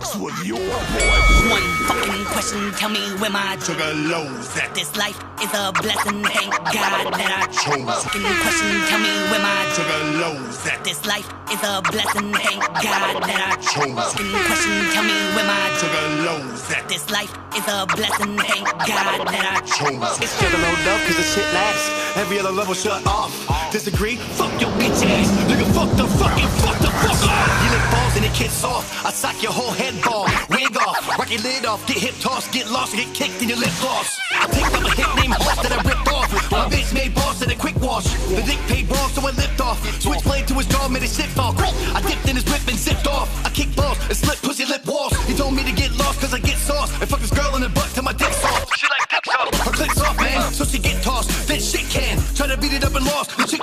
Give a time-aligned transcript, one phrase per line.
[0.00, 1.18] mix with your boy.
[1.50, 6.22] One fucking question, tell me where my Sugar lows at This life is a blessing,
[6.24, 8.04] thank God that I chose.
[8.04, 12.62] Fucking question, tell me where my sugar lows at This life is a blessing, thank
[12.64, 14.12] God that I chose.
[14.12, 18.66] Fucking question, tell me where my sugar lows at This life is a blessing, thank
[18.88, 20.20] God that I chose.
[20.20, 22.16] It's juggalo love cause the shit lasts.
[22.16, 23.59] Every other level shut off.
[23.70, 24.16] Disagree?
[24.16, 25.30] Fuck your bitch ass.
[25.46, 27.62] Nigga, fuck the fucking fuck the fuck off.
[27.62, 29.06] You lick balls and it kicks off.
[29.06, 30.26] I sock your whole head ball.
[30.50, 31.06] Wig off.
[31.16, 31.86] Rock your lid off.
[31.86, 32.50] Get hip tossed.
[32.50, 32.96] Get lost.
[32.96, 34.18] Get kicked in your lip gloss.
[34.32, 36.50] I picked up a hit Horse that I ripped off.
[36.50, 38.10] My bitch made balls and a quick wash.
[38.26, 39.78] The dick paid balls so I lipped off.
[40.02, 41.54] Switchblade to his jaw made his shit fall.
[41.94, 43.30] I dipped in his whip and zipped off.
[43.46, 45.14] I kicked balls and slipped pussy lip walls.
[45.30, 46.90] He told me to get lost cause I get sauce.
[47.00, 48.66] And fuck this girl in the butt till my dick's off.
[48.74, 49.56] She like dick sauce.
[49.62, 50.52] Her click's off, man.
[50.52, 51.30] So she get tossed.
[51.46, 52.18] Then shit can.
[52.34, 53.36] Try to beat it up and lost.
[53.36, 53.59] The chick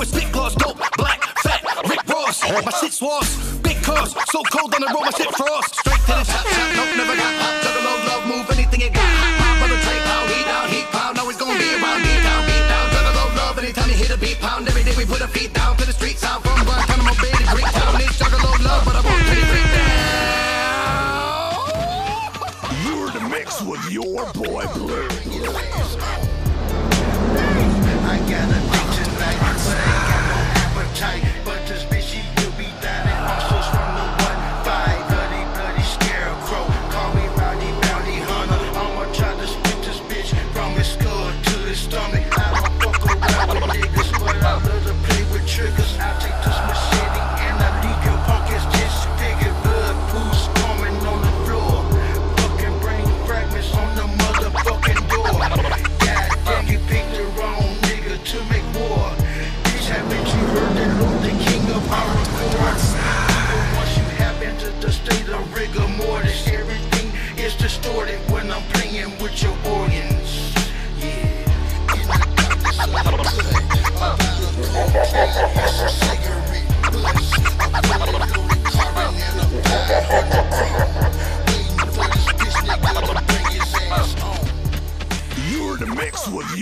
[0.00, 0.54] A spit gloss.
[0.54, 0.78] Dope.
[0.96, 1.22] Black.
[1.42, 1.62] Fat.
[1.88, 2.42] Rick Ross.
[2.42, 3.62] My shit swass.
[3.62, 4.14] Big cars.
[4.30, 5.04] So cold on the road.
[5.04, 5.89] My shit frost.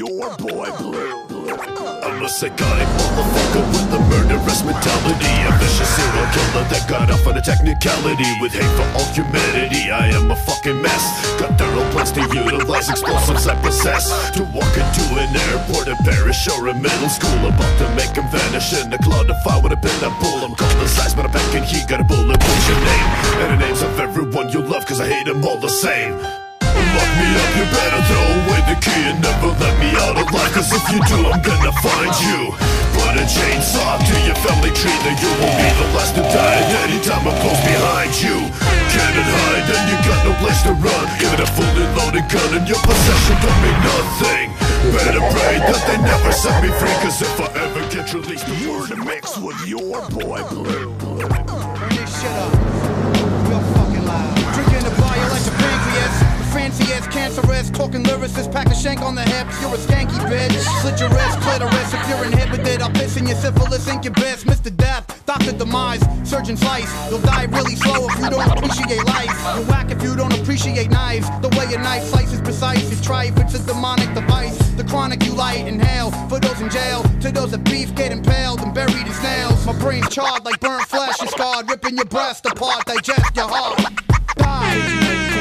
[0.08, 1.28] Your boy Blue.
[2.02, 5.34] I'm a psychotic motherfucker with a murderous mentality.
[5.44, 9.90] A vicious serial killer that got off on a technicality with hate for all humanity.
[9.90, 11.04] I am a fucking mess.
[11.38, 14.08] Got thorough plans to utilize explosives I possess.
[14.32, 17.38] To walk into an airport, a parish, or a middle school.
[17.44, 20.40] About to make him vanish in a cloud of fire with a pin and pull.
[20.44, 22.27] I'm cold as ice, but I'm back and he got a bullet.
[30.30, 32.52] Alive Cause if you do, I'm gonna find you
[32.96, 36.60] Put a chainsaw to your family tree Then you will be the last to die
[36.60, 38.36] at any time I'm close behind you
[38.92, 42.50] Can't hide and you got no place to run Give it a fully loaded gun
[42.56, 44.46] and your possession don't mean nothing
[44.92, 48.84] Better pray that they never set me free Cause if I ever get released You're
[48.92, 50.94] in the mix with your boy Blue.
[51.08, 52.52] Turn this shit up.
[53.74, 54.34] Fucking loud.
[54.54, 56.27] Drinking the fire like a pancreas.
[56.68, 57.70] Fancy ass cancerous.
[57.70, 58.52] Talking lyricist.
[58.52, 59.58] Pack a shank on the hips.
[59.62, 60.52] You're a skanky bitch.
[60.82, 61.94] Slit your wrist, clitoris.
[61.94, 64.44] If you're inhibited, I'll piss in your syphilis incubus.
[64.44, 64.74] Mr.
[64.76, 65.52] Death, Dr.
[65.52, 66.92] Demise, Surgeon Slice.
[67.08, 69.32] You'll die really slow if you don't appreciate life.
[69.56, 71.26] You're whack if you don't appreciate knives.
[71.40, 73.00] The way a knife slices precise.
[73.00, 74.58] Try if it's a demonic device.
[74.76, 76.10] The chronic you light, inhale.
[76.28, 79.64] For those in jail, to those that beef get impaled and buried in snails.
[79.64, 83.78] My brain's charred like burnt flesh and scarred, ripping your breast apart, digest your heart.
[84.36, 85.37] Die.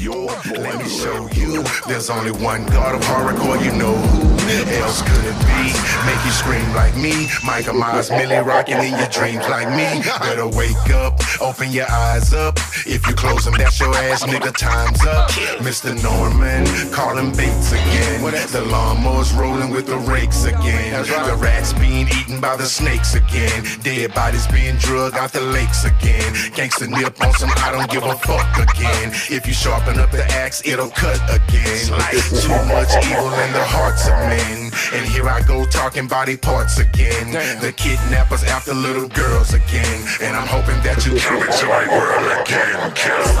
[0.00, 3.00] In the mix with your boy Let me show you there's only one god of
[3.02, 3.96] hardcore, you know
[4.42, 5.70] who else could it be?
[6.04, 10.02] Make you scream like me, Michael Myers, Millie rocking in your dreams like me.
[10.18, 12.58] Better wake up, open your eyes up.
[12.84, 14.54] If you close them, that's your ass, nigga.
[14.56, 15.30] Time's up.
[15.60, 15.94] Mr.
[16.02, 18.20] Norman, calling Bates again.
[18.50, 21.02] The lawnmower's rolling with the rakes again.
[21.04, 23.64] The rats being eaten by the snakes again.
[23.82, 26.34] Dead bodies being drugged out the lakes again.
[26.52, 29.12] Gangsta nip on some I don't give a fuck again.
[29.30, 31.90] If you sharpen up the axe, it'll cut again.
[31.90, 34.70] Like Too much evil in the hearts of men.
[34.92, 37.32] And here I go talking body parts again.
[37.60, 40.06] The kidnappers after little girls again.
[40.22, 42.92] And I'm hoping that you come into my world again.
[42.94, 43.32] Killer.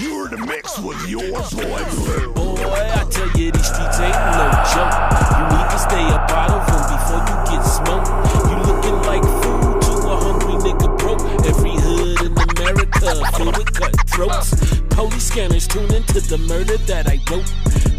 [0.00, 1.82] You're the mix with your boy
[2.34, 4.94] Boy, I tell you, these streets ain't no joke.
[5.36, 8.08] You need to stay up out of them before you get smoked.
[8.48, 9.41] You looking like
[13.02, 14.80] Filled with cutthroats.
[14.90, 17.50] Police scanners tune into the murder that I wrote.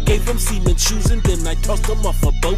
[0.06, 2.56] Gave him semen shoes and then I tossed him off a boat.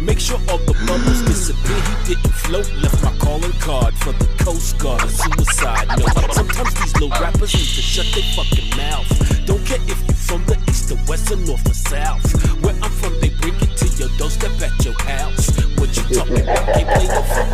[0.00, 2.72] Make sure all the bubbles disappear, he didn't float.
[2.80, 6.32] Left my calling card for the Coast Guard, a suicide note.
[6.32, 9.08] Sometimes these little rappers need to shut their fucking mouth.
[9.44, 12.24] Don't care if you from the east or west or north or south.
[12.64, 15.52] Where I'm from, they bring it to your doorstep at your house.
[15.76, 16.72] What you talking about?
[16.72, 17.51] Can't play no football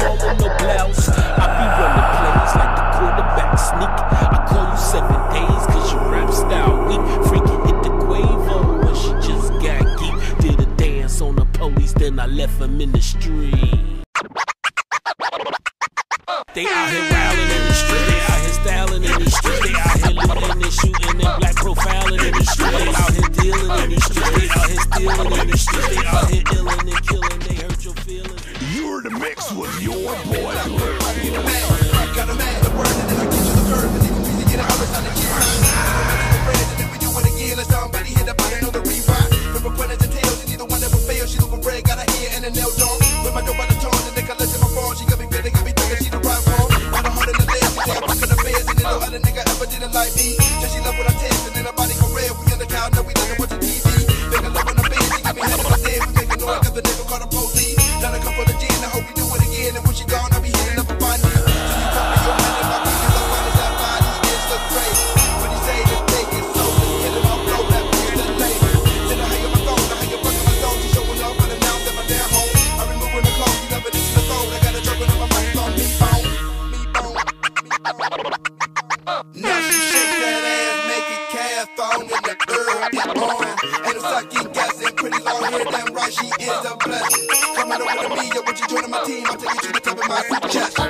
[83.98, 87.28] the sucking gas and pretty long hair, damn right, she is a blessing.
[87.56, 89.26] Come on over to me, yo, would you join my team?
[89.26, 90.88] I'll take you to the top of my suggestion.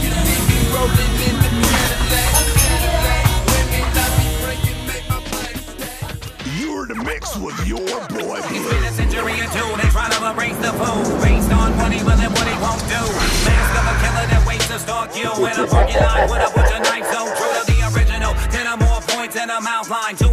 [0.00, 3.24] You see me rolling in the Cadillac, Cadillac.
[3.52, 6.16] Women that be breaking, make my brain stack.
[6.56, 8.70] You're the mix with your boy It's Blue.
[8.70, 12.16] been a century or two, they try to erase the fool Based on money, but
[12.16, 13.02] then what he won't do
[13.44, 16.50] Mask of a killer that waits to stalk you In a parking lot with a
[16.56, 20.16] butcher knife So true to the original Ten or more points in a mouth line
[20.16, 20.32] Two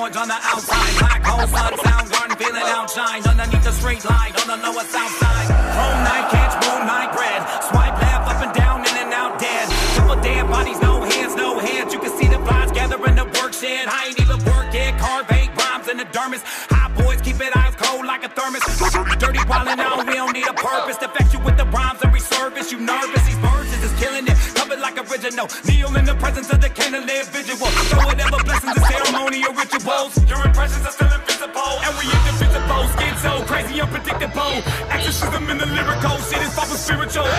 [0.00, 0.96] on the outside.
[0.96, 5.44] Black hole, sun, Soundgarden, feeling outshine Underneath the street light on the lower south side.
[5.44, 9.68] Chrome night, catch moonlight bread Swipe left, up and down, in and out dead.
[10.00, 11.92] Couple dead bodies, no hands, no hands.
[11.92, 13.88] You can see the flies gathering the work shed.
[13.92, 16.40] I ain't even work yet, carve eight rhymes in the dermis.
[16.72, 18.64] Hot boys keep it eyes cold like a thermos.
[19.20, 20.96] Dirty wildin' out, we don't need a purpose.
[21.04, 22.72] To vex you with the rhymes and resurface.
[22.72, 24.36] You nervous, these verses is killing it.
[24.56, 25.46] Covered like original.
[25.68, 28.59] Kneel in the presence of the candlelit visual So whatever blessings
[34.90, 37.29] Exorcism in the lyrical Shit is proper spiritual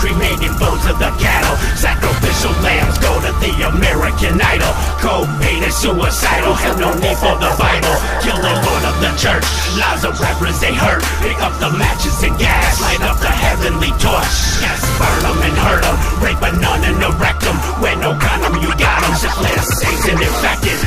[0.00, 1.56] cremating bones of the cattle.
[1.76, 4.72] Sacrificial lambs go to the American Idol.
[5.00, 7.96] Cobain is suicidal, have no need for the Bible.
[8.24, 9.44] Killing Lord of the Church,
[9.76, 11.04] lives of rappers they hurt.
[11.24, 14.60] Pick up the matches and gas, light up the heavenly torch.
[14.60, 17.56] Yes, burn 'em and hurt hurt 'em, rape a nun and erect 'em.
[17.82, 19.14] When no condom, you got got 'em.
[19.14, 20.79] Syphilis, AIDS and infected,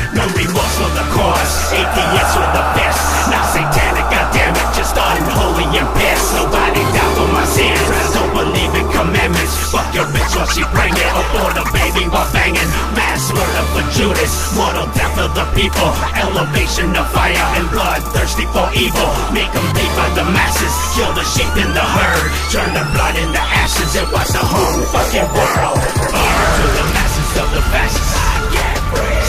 [10.57, 12.69] your bitch it she pregnant, abort a baby while banging.
[12.93, 15.89] Mass murder for Judas, mortal death of the people.
[16.13, 19.09] Elevation of fire and blood, thirsty for evil.
[19.33, 22.29] Make them pay by the masses, kill the sheep in the herd.
[22.51, 25.79] Turn the blood into ashes and watch the whole fucking world
[26.11, 26.53] burn.
[26.61, 28.13] To the masses of the fascists.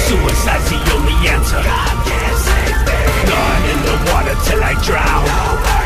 [0.05, 1.63] Suicide's the only answer.
[3.25, 5.84] God in the water till I drown.